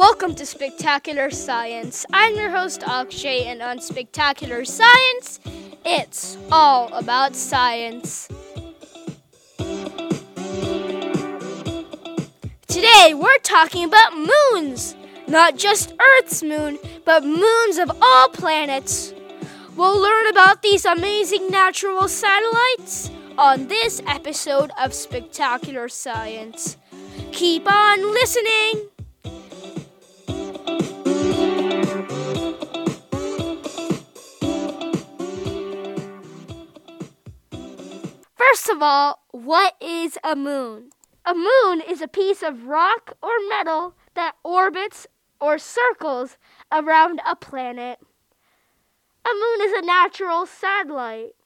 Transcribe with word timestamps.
Welcome 0.00 0.34
to 0.36 0.46
Spectacular 0.46 1.30
Science. 1.30 2.06
I'm 2.10 2.34
your 2.34 2.48
host 2.48 2.82
Akshay, 2.82 3.44
and 3.44 3.60
on 3.60 3.82
Spectacular 3.82 4.64
Science, 4.64 5.40
it's 5.84 6.38
all 6.50 6.90
about 6.94 7.36
science. 7.36 8.26
Today, 12.66 13.12
we're 13.14 13.38
talking 13.42 13.84
about 13.84 14.16
moons. 14.16 14.96
Not 15.28 15.58
just 15.58 15.92
Earth's 16.00 16.42
moon, 16.42 16.78
but 17.04 17.22
moons 17.22 17.76
of 17.76 17.92
all 18.00 18.30
planets. 18.30 19.12
We'll 19.76 20.00
learn 20.00 20.28
about 20.28 20.62
these 20.62 20.86
amazing 20.86 21.50
natural 21.50 22.08
satellites 22.08 23.10
on 23.36 23.68
this 23.68 24.00
episode 24.06 24.70
of 24.80 24.94
Spectacular 24.94 25.90
Science. 25.90 26.78
Keep 27.32 27.70
on 27.70 28.14
listening! 28.14 28.88
First 38.50 38.68
of 38.68 38.82
all, 38.82 39.22
what 39.30 39.76
is 39.80 40.18
a 40.24 40.34
moon? 40.34 40.90
A 41.24 41.34
moon 41.34 41.80
is 41.88 42.02
a 42.02 42.08
piece 42.08 42.42
of 42.42 42.66
rock 42.66 43.12
or 43.22 43.30
metal 43.48 43.94
that 44.14 44.34
orbits 44.42 45.06
or 45.40 45.56
circles 45.56 46.36
around 46.72 47.20
a 47.24 47.36
planet. 47.36 48.00
A 49.24 49.30
moon 49.32 49.68
is 49.68 49.72
a 49.72 49.86
natural 49.86 50.46
satellite. 50.46 51.36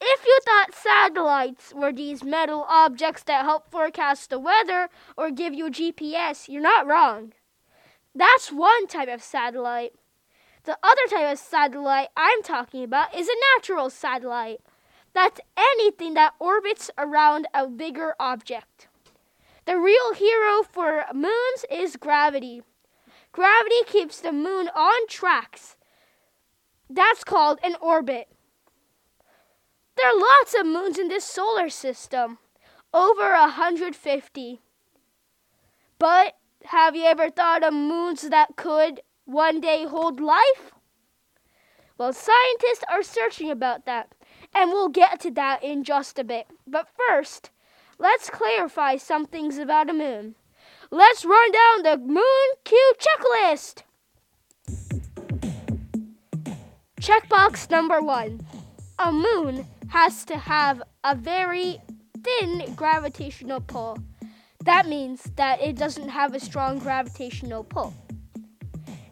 If 0.00 0.24
you 0.24 0.38
thought 0.46 0.74
satellites 0.74 1.74
were 1.74 1.92
these 1.92 2.24
metal 2.24 2.64
objects 2.70 3.24
that 3.24 3.44
help 3.44 3.70
forecast 3.70 4.30
the 4.30 4.38
weather 4.38 4.88
or 5.18 5.30
give 5.30 5.52
you 5.52 5.66
GPS, 5.66 6.48
you're 6.48 6.62
not 6.62 6.86
wrong. 6.86 7.34
That's 8.14 8.50
one 8.50 8.86
type 8.86 9.10
of 9.10 9.22
satellite. 9.22 9.92
The 10.64 10.78
other 10.82 11.06
type 11.10 11.32
of 11.34 11.38
satellite 11.38 12.08
I'm 12.16 12.42
talking 12.42 12.82
about 12.82 13.14
is 13.14 13.28
a 13.28 13.58
natural 13.58 13.90
satellite. 13.90 14.62
That's 15.14 15.40
anything 15.56 16.14
that 16.14 16.34
orbits 16.38 16.90
around 16.96 17.46
a 17.52 17.66
bigger 17.66 18.14
object. 18.18 18.88
The 19.64 19.78
real 19.78 20.14
hero 20.14 20.62
for 20.62 21.04
moons 21.14 21.64
is 21.70 21.96
gravity. 21.96 22.62
Gravity 23.30 23.84
keeps 23.86 24.20
the 24.20 24.32
moon 24.32 24.68
on 24.68 25.06
tracks. 25.08 25.76
That's 26.90 27.24
called 27.24 27.58
an 27.62 27.76
orbit. 27.80 28.28
There 29.96 30.08
are 30.08 30.18
lots 30.18 30.54
of 30.58 30.66
moons 30.66 30.98
in 30.98 31.08
this 31.08 31.24
solar 31.24 31.68
system, 31.68 32.38
over 32.92 33.32
150. 33.32 34.60
But 35.98 36.34
have 36.64 36.96
you 36.96 37.04
ever 37.04 37.30
thought 37.30 37.62
of 37.62 37.72
moons 37.72 38.22
that 38.22 38.56
could 38.56 39.00
one 39.24 39.60
day 39.60 39.84
hold 39.84 40.20
life? 40.20 40.72
Well, 41.98 42.12
scientists 42.12 42.84
are 42.90 43.02
searching 43.02 43.50
about 43.50 43.86
that, 43.86 44.14
and 44.54 44.70
we'll 44.70 44.88
get 44.88 45.20
to 45.20 45.30
that 45.32 45.62
in 45.62 45.84
just 45.84 46.18
a 46.18 46.24
bit. 46.24 46.46
But 46.66 46.88
first, 46.96 47.50
let's 47.98 48.30
clarify 48.30 48.96
some 48.96 49.26
things 49.26 49.58
about 49.58 49.90
a 49.90 49.94
moon. 49.94 50.34
Let's 50.90 51.24
run 51.24 51.52
down 51.52 51.82
the 51.82 51.96
Moon 51.98 52.48
Q 52.64 52.94
checklist. 52.98 53.82
Checkbox 57.00 57.70
number 57.70 58.00
one 58.00 58.46
A 58.98 59.10
moon 59.10 59.66
has 59.88 60.24
to 60.26 60.36
have 60.36 60.82
a 61.02 61.14
very 61.14 61.80
thin 62.22 62.74
gravitational 62.76 63.60
pull. 63.60 63.98
That 64.64 64.86
means 64.86 65.24
that 65.36 65.60
it 65.60 65.76
doesn't 65.76 66.10
have 66.10 66.34
a 66.34 66.40
strong 66.40 66.78
gravitational 66.78 67.64
pull. 67.64 67.94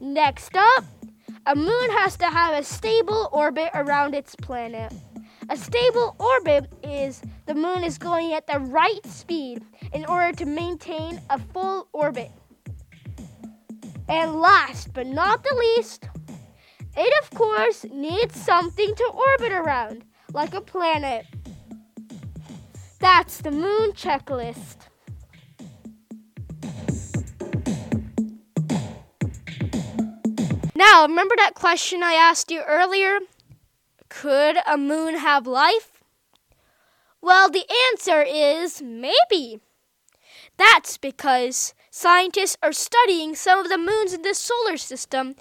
Next 0.00 0.54
up, 0.54 0.84
a 1.46 1.56
moon 1.56 1.90
has 1.92 2.16
to 2.18 2.26
have 2.26 2.58
a 2.58 2.62
stable 2.62 3.30
orbit 3.32 3.70
around 3.74 4.14
its 4.14 4.36
planet. 4.36 4.92
A 5.50 5.56
stable 5.56 6.14
orbit 6.18 6.70
is 6.82 7.22
the 7.46 7.54
moon 7.54 7.82
is 7.82 7.96
going 7.96 8.34
at 8.34 8.46
the 8.46 8.58
right 8.58 9.04
speed 9.06 9.62
in 9.94 10.04
order 10.04 10.36
to 10.36 10.44
maintain 10.44 11.22
a 11.30 11.38
full 11.38 11.88
orbit. 11.94 12.30
And 14.10 14.34
last 14.34 14.92
but 14.92 15.06
not 15.06 15.42
the 15.42 15.54
least, 15.54 16.08
it 16.94 17.22
of 17.22 17.30
course 17.30 17.86
needs 17.90 18.38
something 18.38 18.94
to 18.94 19.04
orbit 19.14 19.52
around, 19.52 20.04
like 20.34 20.52
a 20.52 20.60
planet. 20.60 21.24
That's 23.00 23.38
the 23.38 23.50
moon 23.50 23.92
checklist. 23.92 24.76
Now, 30.74 31.06
remember 31.06 31.34
that 31.38 31.54
question 31.54 32.02
I 32.02 32.12
asked 32.12 32.50
you 32.50 32.60
earlier? 32.60 33.18
Could 34.20 34.56
a 34.66 34.76
moon 34.76 35.14
have 35.14 35.46
life? 35.46 36.02
Well, 37.22 37.48
the 37.48 37.64
answer 37.92 38.20
is 38.20 38.82
maybe. 38.82 39.60
That's 40.56 40.98
because 40.98 41.72
scientists 41.92 42.56
are 42.60 42.72
studying 42.72 43.36
some 43.36 43.60
of 43.60 43.68
the 43.68 43.78
moons 43.78 44.12
in 44.12 44.22
this 44.22 44.40
solar 44.40 44.76
system 44.76 45.36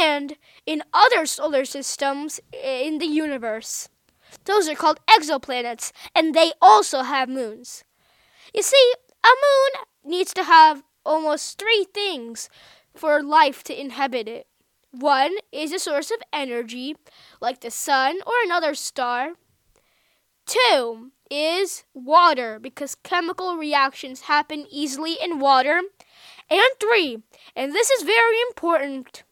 and 0.00 0.36
in 0.64 0.84
other 0.94 1.26
solar 1.26 1.64
systems 1.64 2.38
in 2.52 2.98
the 2.98 3.06
universe. 3.06 3.88
Those 4.44 4.68
are 4.68 4.76
called 4.76 5.00
exoplanets, 5.08 5.90
and 6.14 6.32
they 6.32 6.52
also 6.62 7.02
have 7.02 7.28
moons. 7.28 7.82
You 8.54 8.62
see, 8.62 8.94
a 9.24 9.34
moon 9.44 9.86
needs 10.04 10.32
to 10.34 10.44
have 10.44 10.84
almost 11.04 11.58
three 11.58 11.84
things 11.92 12.48
for 12.94 13.24
life 13.24 13.64
to 13.64 13.80
inhabit 13.80 14.28
it. 14.28 14.46
One 14.92 15.36
is 15.52 15.72
a 15.72 15.78
source 15.78 16.10
of 16.10 16.22
energy, 16.32 16.96
like 17.40 17.60
the 17.60 17.70
sun 17.70 18.20
or 18.26 18.32
another 18.44 18.74
star. 18.74 19.34
Two 20.46 21.12
is 21.30 21.84
water, 21.94 22.58
because 22.58 22.96
chemical 22.96 23.56
reactions 23.56 24.22
happen 24.22 24.66
easily 24.68 25.16
in 25.22 25.38
water. 25.38 25.80
And 26.50 26.70
three, 26.80 27.18
and 27.54 27.72
this 27.72 27.88
is 27.90 28.02
very 28.02 28.40
important, 28.48 29.22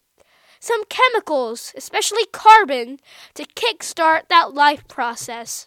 some 0.60 0.84
chemicals, 0.84 1.72
especially 1.76 2.26
carbon, 2.26 3.00
to 3.34 3.44
kickstart 3.44 4.28
that 4.28 4.54
life 4.54 4.86
process. 4.86 5.66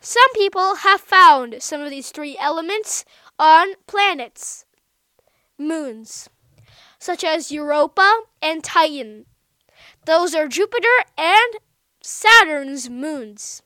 Some 0.00 0.32
people 0.34 0.76
have 0.76 1.00
found 1.00 1.56
some 1.60 1.80
of 1.80 1.90
these 1.90 2.10
three 2.10 2.36
elements 2.38 3.04
on 3.38 3.74
planets, 3.88 4.64
moons 5.58 6.28
such 7.02 7.24
as 7.24 7.50
Europa 7.50 8.20
and 8.40 8.62
Titan. 8.62 9.26
Those 10.04 10.36
are 10.36 10.46
Jupiter 10.46 11.02
and 11.18 11.54
Saturn's 12.00 12.88
moons. 12.88 13.60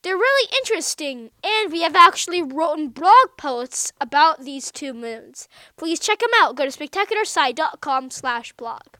They're 0.00 0.16
really 0.16 0.50
interesting, 0.56 1.30
and 1.44 1.70
we 1.70 1.82
have 1.82 1.94
actually 1.94 2.42
written 2.42 2.88
blog 2.88 3.36
posts 3.36 3.92
about 4.00 4.46
these 4.46 4.72
two 4.72 4.94
moons. 4.94 5.46
Please 5.76 6.00
check 6.00 6.20
them 6.20 6.30
out. 6.40 6.56
Go 6.56 6.64
to 6.64 6.70
spectacularsci.com 6.70 8.10
slash 8.10 8.54
blog. 8.54 8.96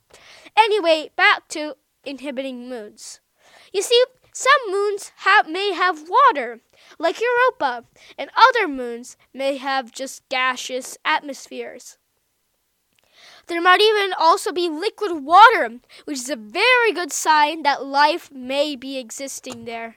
Anyway, 0.55 1.11
back 1.17 1.49
to 1.49 1.77
inhibiting 2.05 2.69
moons. 2.69 3.21
You 3.73 3.81
see, 3.81 4.05
some 4.35 4.71
moons 4.71 5.11
have, 5.17 5.49
may 5.49 5.73
have 5.73 6.07
water, 6.07 6.61
like 6.99 7.19
Europa, 7.19 7.87
and 8.19 8.29
other 8.37 8.69
moons 8.69 9.17
may 9.33 9.57
have 9.57 9.91
just 9.91 10.29
gaseous 10.29 10.99
atmospheres. 11.03 11.97
There 13.47 13.61
might 13.61 13.81
even 13.81 14.13
also 14.19 14.53
be 14.53 14.69
liquid 14.69 15.25
water, 15.25 15.81
which 16.05 16.19
is 16.19 16.31
a 16.31 16.37
very 16.37 16.93
good 16.93 17.13
sign 17.13 17.63
that 17.63 17.85
life 17.85 18.31
may 18.33 18.77
be 18.77 18.99
existing 18.99 19.65
there. 19.65 19.97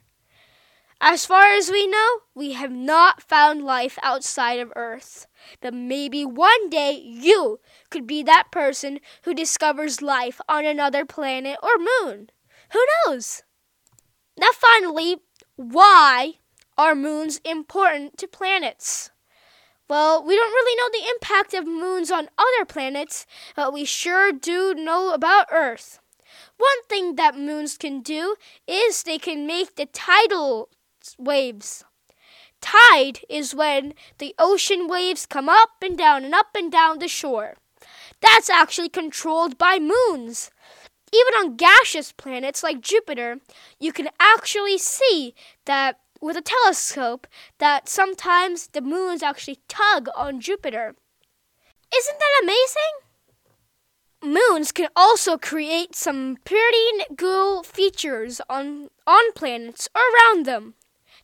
As 1.02 1.26
far 1.26 1.52
as 1.52 1.70
we 1.70 1.86
know, 1.86 2.20
we 2.34 2.54
have 2.54 2.72
not 2.72 3.22
found 3.22 3.64
life 3.64 4.00
outside 4.02 4.60
of 4.60 4.72
Earth. 4.76 5.28
But 5.62 5.74
maybe 5.74 6.26
one 6.26 6.70
day 6.70 6.94
you 6.94 7.60
could 7.90 8.08
be 8.08 8.24
that 8.24 8.50
person 8.50 9.00
who 9.24 9.34
discovers 9.34 10.02
life 10.02 10.42
on 10.48 10.66
another 10.66 11.06
planet 11.06 11.60
or 11.62 11.78
moon. 11.78 12.30
Who 12.72 12.84
knows? 13.06 13.44
Now, 14.38 14.50
finally, 14.54 15.18
why 15.56 16.40
are 16.78 16.96
moons 16.96 17.40
important 17.46 18.18
to 18.18 18.28
planets? 18.28 19.12
Well, 19.88 20.24
we 20.24 20.36
don't 20.36 20.52
really 20.52 20.76
know 20.76 20.90
the 20.92 21.10
impact 21.12 21.54
of 21.54 21.68
moons 21.68 22.10
on 22.10 22.30
other 22.38 22.66
planets, 22.66 23.26
but 23.56 23.72
we 23.72 23.86
sure 23.86 24.32
do 24.32 24.74
know 24.74 25.14
about 25.14 25.48
Earth. 25.52 26.00
One 26.58 26.84
thing 26.90 27.16
that 27.16 27.38
moons 27.38 27.78
can 27.78 28.02
do 28.02 28.36
is 28.68 29.04
they 29.04 29.20
can 29.20 29.46
make 29.46 29.76
the 29.76 29.86
tidal 29.86 30.70
waves. 31.20 31.84
Tide 32.62 33.20
is 33.30 33.54
when 33.54 33.94
the 34.18 34.34
ocean 34.40 34.88
waves 34.88 35.28
come 35.28 35.50
up 35.50 35.70
and 35.84 35.96
down 35.96 36.26
and 36.26 36.34
up 36.34 36.48
and 36.56 36.72
down 36.72 36.98
the 36.98 37.08
shore. 37.08 37.56
That's 38.22 38.50
actually 38.50 38.90
controlled 38.90 39.58
by 39.58 39.78
moons. 39.78 40.50
Even 41.14 41.34
on 41.36 41.58
gaseous 41.58 42.12
planets 42.12 42.64
like 42.64 42.82
Jupiter, 42.82 43.38
you 43.80 43.94
can 43.94 44.10
actually 44.20 44.80
see 44.80 45.36
that 45.66 46.00
with 46.22 46.38
a 46.38 46.42
telescope 46.42 47.28
that 47.60 47.90
sometimes 47.90 48.68
the 48.68 48.82
moons 48.82 49.24
actually 49.24 49.60
tug 49.68 50.08
on 50.16 50.40
Jupiter. 50.40 50.96
Isn't 51.96 52.20
that 52.20 52.42
amazing? 52.44 54.34
Moons 54.34 54.72
can 54.72 54.90
also 54.96 55.38
create 55.38 55.96
some 55.96 56.38
pretty 56.46 57.06
cool 57.18 57.64
features 57.64 58.42
on, 58.50 58.90
on 59.06 59.32
planets 59.34 59.88
around 59.96 60.46
them. 60.46 60.74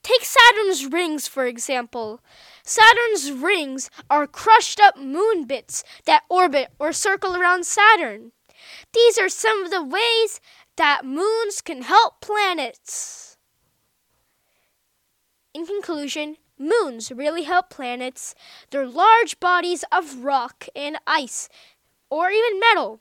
Take 0.03 0.23
Saturn's 0.23 0.85
rings, 0.85 1.27
for 1.27 1.45
example. 1.45 2.21
Saturn's 2.63 3.31
rings 3.31 3.89
are 4.09 4.27
crushed 4.27 4.79
up 4.79 4.97
moon 4.97 5.45
bits 5.45 5.83
that 6.05 6.23
orbit 6.29 6.69
or 6.79 6.93
circle 6.93 7.35
around 7.35 7.65
Saturn. 7.65 8.31
These 8.93 9.17
are 9.17 9.29
some 9.29 9.63
of 9.63 9.71
the 9.71 9.83
ways 9.83 10.39
that 10.77 11.05
moons 11.05 11.61
can 11.61 11.83
help 11.83 12.21
planets. 12.21 13.30
Conclusion, 15.73 16.35
moons 16.59 17.13
really 17.13 17.43
help 17.43 17.69
planets. 17.69 18.35
They're 18.69 18.85
large 18.85 19.39
bodies 19.39 19.85
of 19.89 20.23
rock 20.23 20.67
and 20.75 20.97
ice, 21.07 21.47
or 22.09 22.29
even 22.29 22.59
metal. 22.59 22.99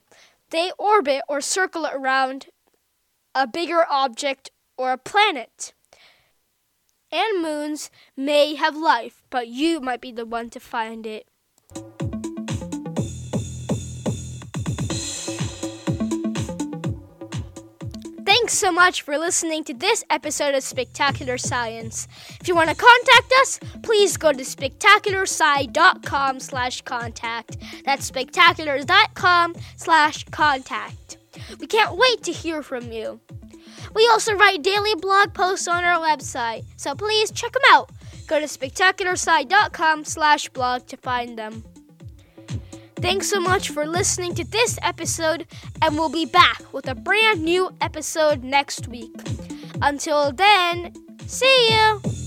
They 0.51 0.71
orbit 0.79 1.21
or 1.27 1.41
circle 1.41 1.85
around 1.85 2.47
a 3.35 3.45
bigger 3.45 3.85
object 3.89 4.51
or 4.77 4.93
a 4.93 4.97
planet. 4.97 5.73
And 7.11 7.41
moons 7.43 7.91
may 8.15 8.55
have 8.55 8.75
life, 8.77 9.21
but 9.29 9.49
you 9.49 9.81
might 9.81 10.01
be 10.01 10.13
the 10.13 10.25
one 10.25 10.49
to 10.51 10.59
find 10.61 11.05
it. 11.05 11.27
Thanks 18.51 18.59
so 18.59 18.71
much 18.73 19.03
for 19.03 19.17
listening 19.17 19.63
to 19.63 19.73
this 19.73 20.03
episode 20.09 20.55
of 20.55 20.61
Spectacular 20.61 21.37
Science. 21.37 22.09
If 22.41 22.49
you 22.49 22.53
want 22.53 22.69
to 22.69 22.75
contact 22.75 23.33
us, 23.39 23.59
please 23.81 24.17
go 24.17 24.33
to 24.33 24.43
spectacularsci.com 24.43 26.39
slash 26.41 26.81
contact. 26.81 27.55
That's 27.85 28.03
spectacular.com 28.03 29.55
slash 29.77 30.25
contact. 30.31 31.17
We 31.61 31.67
can't 31.67 31.95
wait 31.95 32.23
to 32.23 32.33
hear 32.33 32.61
from 32.61 32.91
you. 32.91 33.21
We 33.95 34.05
also 34.11 34.33
write 34.33 34.61
daily 34.63 34.95
blog 34.95 35.33
posts 35.33 35.69
on 35.69 35.85
our 35.85 36.01
website, 36.01 36.65
so 36.75 36.93
please 36.93 37.31
check 37.31 37.53
them 37.53 37.63
out. 37.69 37.89
Go 38.27 38.37
to 38.37 38.47
spectacularsci.com 38.47 40.03
slash 40.03 40.49
blog 40.49 40.87
to 40.87 40.97
find 40.97 41.37
them. 41.37 41.63
Thanks 43.01 43.29
so 43.29 43.39
much 43.39 43.69
for 43.69 43.87
listening 43.87 44.35
to 44.35 44.43
this 44.45 44.77
episode, 44.83 45.47
and 45.81 45.95
we'll 45.95 46.09
be 46.09 46.25
back 46.25 46.71
with 46.71 46.87
a 46.87 46.93
brand 46.93 47.43
new 47.43 47.71
episode 47.81 48.43
next 48.43 48.87
week. 48.87 49.15
Until 49.81 50.31
then, 50.31 50.93
see 51.25 51.69
you! 51.71 52.20